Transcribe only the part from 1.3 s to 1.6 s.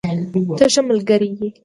یې.